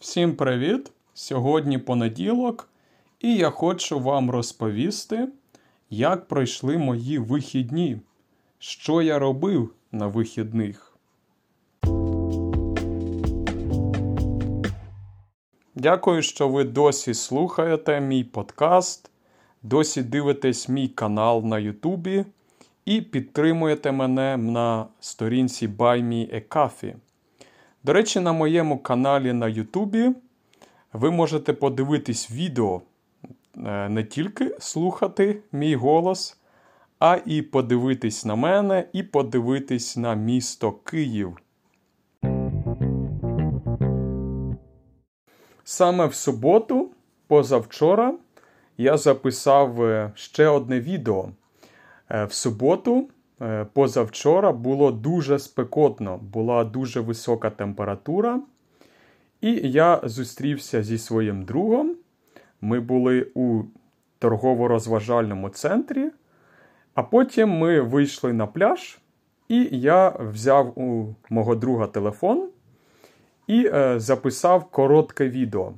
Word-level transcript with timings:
Всім 0.00 0.36
привіт! 0.36 0.92
Сьогодні 1.14 1.78
понеділок, 1.78 2.68
і 3.20 3.36
я 3.36 3.50
хочу 3.50 4.00
вам 4.00 4.30
розповісти, 4.30 5.28
як 5.90 6.28
пройшли 6.28 6.78
мої 6.78 7.18
вихідні, 7.18 8.00
що 8.58 9.02
я 9.02 9.18
робив 9.18 9.70
на 9.92 10.06
вихідних. 10.06 10.96
Дякую, 15.74 16.22
що 16.22 16.48
ви 16.48 16.64
досі 16.64 17.14
слухаєте 17.14 18.00
мій 18.00 18.24
подкаст, 18.24 19.10
досі 19.62 20.02
дивитесь 20.02 20.68
мій 20.68 20.88
канал 20.88 21.44
на 21.44 21.58
Ютубі 21.58 22.24
і 22.86 23.00
підтримуєте 23.00 23.92
мене 23.92 24.36
на 24.36 24.86
сторінці 25.00 25.68
Buy 25.68 26.02
Me 26.02 26.34
a 26.34 26.48
Coffee. 26.48 26.94
До 27.84 27.92
речі, 27.92 28.20
на 28.20 28.32
моєму 28.32 28.78
каналі 28.78 29.32
на 29.32 29.48
Ютубі 29.48 30.10
ви 30.92 31.10
можете 31.10 31.52
подивитись 31.52 32.30
відео, 32.30 32.82
е, 33.66 33.88
не 33.88 34.04
тільки 34.04 34.56
слухати 34.58 35.42
мій 35.52 35.74
голос, 35.74 36.40
а 36.98 37.18
і 37.26 37.42
подивитись 37.42 38.24
на 38.24 38.34
мене, 38.34 38.88
і 38.92 39.02
подивитись 39.02 39.96
на 39.96 40.14
місто 40.14 40.72
Київ. 40.72 41.36
Саме 45.64 46.06
в 46.06 46.14
суботу, 46.14 46.90
позавчора, 47.26 48.14
я 48.78 48.96
записав 48.96 49.82
е, 49.82 50.12
ще 50.14 50.48
одне 50.48 50.80
відео. 50.80 51.28
Е, 52.10 52.24
в 52.24 52.32
суботу 52.32 53.08
Е, 53.42 53.66
позавчора 53.72 54.52
було 54.52 54.92
дуже 54.92 55.38
спекотно, 55.38 56.18
була 56.32 56.64
дуже 56.64 57.00
висока 57.00 57.50
температура. 57.50 58.40
І 59.40 59.52
я 59.70 60.00
зустрівся 60.04 60.82
зі 60.82 60.98
своїм 60.98 61.44
другом. 61.44 61.96
Ми 62.60 62.80
були 62.80 63.30
у 63.34 63.62
торгово-розважальному 64.18 65.48
центрі, 65.48 66.10
а 66.94 67.02
потім 67.02 67.50
ми 67.50 67.80
вийшли 67.80 68.32
на 68.32 68.46
пляж, 68.46 68.98
і 69.48 69.68
я 69.72 70.08
взяв 70.08 70.78
у 70.78 71.14
мого 71.30 71.54
друга 71.54 71.86
телефон 71.86 72.48
і 73.46 73.70
е, 73.74 74.00
записав 74.00 74.64
коротке 74.64 75.28
відео. 75.28 75.72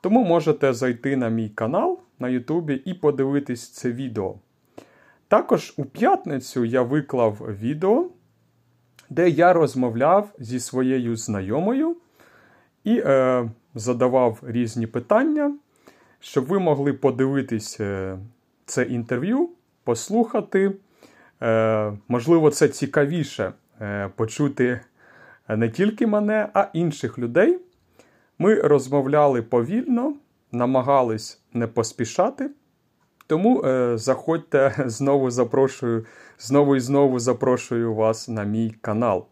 Тому 0.00 0.24
можете 0.24 0.72
зайти 0.72 1.16
на 1.16 1.28
мій 1.28 1.48
канал 1.48 1.98
на 2.18 2.28
Ютубі 2.28 2.74
і 2.74 2.94
подивитись 2.94 3.68
це 3.68 3.92
відео. 3.92 4.34
Також 5.34 5.74
у 5.76 5.84
п'ятницю 5.84 6.64
я 6.64 6.82
виклав 6.82 7.34
відео, 7.60 8.10
де 9.10 9.28
я 9.28 9.52
розмовляв 9.52 10.32
зі 10.38 10.60
своєю 10.60 11.16
знайомою 11.16 11.96
і 12.84 12.98
е, 12.98 13.50
задавав 13.74 14.38
різні 14.42 14.86
питання, 14.86 15.56
щоб 16.20 16.44
ви 16.44 16.58
могли 16.58 16.92
подивитись 16.92 17.80
е, 17.80 18.18
це 18.66 18.82
інтерв'ю, 18.82 19.50
послухати. 19.84 20.72
Е, 21.42 21.92
Можливо, 22.08 22.50
це 22.50 22.68
цікавіше 22.68 23.52
е, 23.80 24.10
почути 24.16 24.80
не 25.48 25.68
тільки 25.68 26.06
мене, 26.06 26.48
а 26.54 26.66
інших 26.72 27.18
людей. 27.18 27.58
Ми 28.38 28.54
розмовляли 28.54 29.42
повільно, 29.42 30.14
намагались 30.52 31.40
не 31.52 31.66
поспішати. 31.66 32.50
Тому 33.26 33.62
е, 33.62 33.98
заходьте 33.98 34.74
знову 34.86 35.30
запрошую, 35.30 36.06
знову 36.38 36.76
і 36.76 36.80
знову 36.80 37.18
запрошую 37.18 37.94
вас 37.94 38.28
на 38.28 38.44
мій 38.44 38.74
канал. 38.80 39.26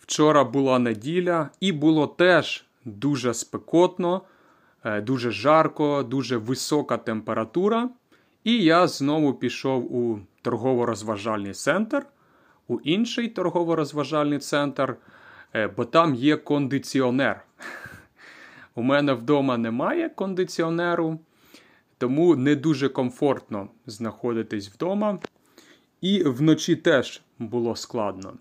Вчора 0.00 0.44
була 0.44 0.78
неділя, 0.78 1.48
і 1.60 1.72
було 1.72 2.06
теж 2.06 2.64
дуже 2.84 3.34
спекотно, 3.34 4.22
е, 4.84 5.00
дуже 5.00 5.30
жарко, 5.30 6.02
дуже 6.02 6.36
висока 6.36 6.96
температура. 6.96 7.88
І 8.44 8.64
я 8.64 8.88
знову 8.88 9.34
пішов 9.34 9.96
у 9.96 10.18
торгово-розважальний 10.42 11.52
центр, 11.52 12.06
у 12.68 12.80
інший 12.80 13.28
торгово-розважальний 13.28 14.38
центр, 14.38 14.96
е, 15.54 15.68
бо 15.68 15.84
там 15.84 16.14
є 16.14 16.36
кондиціонер. 16.36 17.44
У 18.74 18.82
мене 18.82 19.12
вдома 19.12 19.58
немає 19.58 20.08
кондиціонеру, 20.08 21.18
тому 21.98 22.36
не 22.36 22.56
дуже 22.56 22.88
комфортно 22.88 23.68
знаходитись 23.86 24.68
вдома. 24.68 25.18
І 26.00 26.22
вночі 26.22 26.76
теж 26.76 27.22
було 27.38 27.76
складно. 27.76 28.34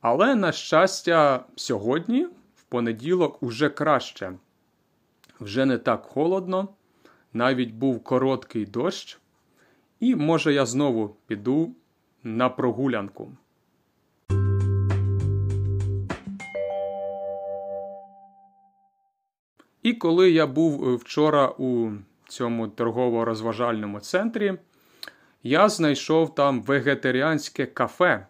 Але, 0.00 0.34
на 0.34 0.52
щастя, 0.52 1.44
сьогодні, 1.56 2.24
в 2.56 2.62
понеділок, 2.68 3.42
уже 3.42 3.70
краще. 3.70 4.32
Вже 5.40 5.66
не 5.66 5.78
так 5.78 6.02
холодно, 6.02 6.68
навіть 7.32 7.72
був 7.72 8.04
короткий 8.04 8.66
дощ. 8.66 9.18
І 10.00 10.14
може 10.14 10.54
я 10.54 10.66
знову 10.66 11.16
піду 11.26 11.74
на 12.22 12.48
прогулянку. 12.48 13.32
І 19.82 19.92
коли 19.92 20.30
я 20.30 20.46
був 20.46 20.88
е, 20.88 20.96
вчора 20.96 21.48
у 21.58 21.90
цьому 22.28 22.68
торгово-розважальному 22.68 24.00
центрі, 24.00 24.54
я 25.42 25.68
знайшов 25.68 26.34
там 26.34 26.62
вегетаріанське 26.62 27.66
кафе. 27.66 28.26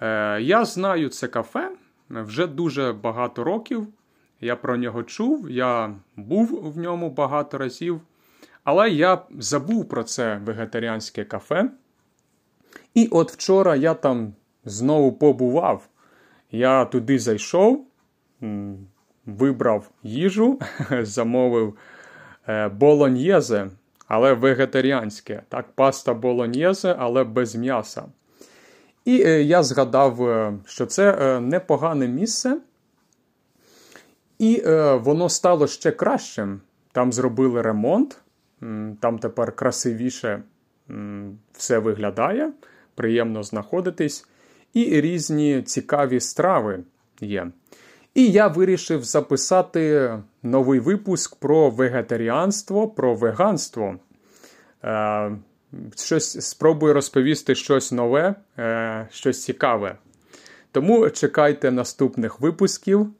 Е, 0.00 0.40
Я 0.42 0.64
знаю 0.64 1.08
це 1.08 1.28
кафе 1.28 1.70
вже 2.10 2.46
дуже 2.46 2.92
багато 2.92 3.44
років. 3.44 3.88
Я 4.40 4.56
про 4.56 4.76
нього 4.76 5.02
чув, 5.02 5.50
я 5.50 5.94
був 6.16 6.72
в 6.74 6.78
ньому 6.78 7.10
багато 7.10 7.58
разів. 7.58 8.00
Але 8.64 8.90
я 8.90 9.22
забув 9.38 9.88
про 9.88 10.04
це 10.04 10.40
вегетаріанське 10.44 11.24
кафе. 11.24 11.70
І 12.94 13.08
от 13.10 13.32
вчора 13.32 13.76
я 13.76 13.94
там 13.94 14.34
знову 14.64 15.12
побував. 15.12 15.88
Я 16.50 16.84
туди 16.84 17.18
зайшов 17.18 17.86
вибрав 19.26 19.90
їжу, 20.02 20.58
замовив 21.02 21.76
е, 22.48 22.68
болоньєзе, 22.68 23.70
але 24.08 24.32
вегетаріанське. 24.32 25.42
Так, 25.48 25.66
паста 25.74 26.14
болоньєзе, 26.14 26.96
але 26.98 27.24
без 27.24 27.54
м'яса. 27.54 28.04
І 29.04 29.22
е, 29.22 29.42
я 29.42 29.62
згадав, 29.62 30.28
е, 30.28 30.58
що 30.66 30.86
це 30.86 31.40
непогане 31.40 32.08
місце. 32.08 32.58
І 34.38 34.62
воно 34.94 35.28
стало 35.28 35.66
ще 35.66 35.90
кращим. 35.90 36.60
Там 36.92 37.12
зробили 37.12 37.62
ремонт, 37.62 38.18
там 39.00 39.18
тепер 39.18 39.52
красивіше 39.52 40.42
все 41.52 41.78
виглядає, 41.78 42.52
приємно 42.94 43.42
знаходитись. 43.42 44.26
І 44.74 45.00
різні 45.00 45.62
цікаві 45.62 46.20
страви 46.20 46.78
є. 47.20 47.50
І 48.16 48.30
я 48.30 48.46
вирішив 48.46 49.04
записати 49.04 50.12
новий 50.42 50.80
випуск 50.80 51.36
про 51.36 51.70
вегетаріанство, 51.70 52.88
про 52.88 53.14
веганство. 53.14 53.96
Е, 54.84 55.30
щось 55.96 56.46
Спробую 56.46 56.94
розповісти 56.94 57.54
щось 57.54 57.92
нове, 57.92 58.34
е, 58.58 59.08
щось 59.10 59.44
цікаве. 59.44 59.96
Тому 60.72 61.10
чекайте 61.10 61.70
наступних 61.70 62.40
випусків. 62.40 63.10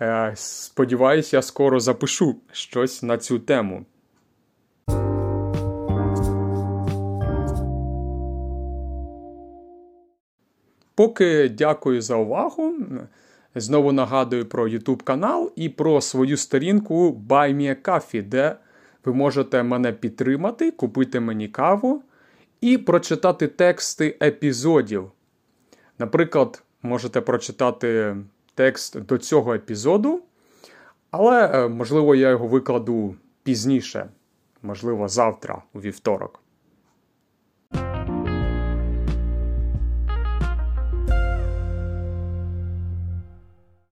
Е, 0.00 0.32
сподіваюсь, 0.36 1.32
я 1.32 1.42
скоро 1.42 1.80
запишу 1.80 2.36
щось 2.52 3.02
на 3.02 3.18
цю 3.18 3.38
тему. 3.38 3.84
Поки 10.94 11.48
дякую 11.48 12.02
за 12.02 12.16
увагу. 12.16 12.74
Знову 13.54 13.92
нагадую 13.92 14.46
про 14.46 14.68
YouTube 14.68 15.02
канал 15.02 15.52
і 15.56 15.68
про 15.68 16.00
свою 16.00 16.36
сторінку 16.36 17.22
Buy 17.28 17.54
Me 17.54 17.68
a 17.68 17.82
Coffee, 17.82 18.22
де 18.22 18.56
ви 19.04 19.12
можете 19.12 19.62
мене 19.62 19.92
підтримати, 19.92 20.70
купити 20.70 21.20
мені 21.20 21.48
каву 21.48 22.02
і 22.60 22.78
прочитати 22.78 23.46
тексти 23.48 24.18
епізодів. 24.22 25.10
Наприклад, 25.98 26.62
можете 26.82 27.20
прочитати 27.20 28.16
текст 28.54 29.00
до 29.00 29.18
цього 29.18 29.54
епізоду, 29.54 30.22
але, 31.10 31.50
е, 31.54 31.68
можливо, 31.68 32.14
я 32.14 32.30
його 32.30 32.46
викладу 32.46 33.16
пізніше, 33.42 34.08
можливо, 34.62 35.08
завтра, 35.08 35.62
у 35.74 35.80
вівторок. 35.80 36.43